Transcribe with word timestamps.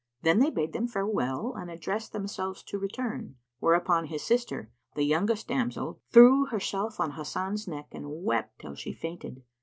Then 0.23 0.39
they 0.39 0.49
bade 0.49 0.73
them 0.73 0.87
farewell 0.87 1.53
and 1.55 1.69
addressed 1.69 2.11
themselves 2.11 2.63
to 2.63 2.79
return; 2.79 3.35
whereupon 3.59 4.07
his 4.07 4.23
sister, 4.23 4.71
the 4.95 5.03
youngest 5.03 5.47
damsel, 5.47 6.01
threw 6.09 6.47
herself 6.47 6.99
on 6.99 7.11
Hasan's 7.11 7.67
neck 7.67 7.89
and 7.91 8.23
wept 8.23 8.57
till 8.57 8.73
she 8.73 8.93
fainted. 8.93 9.43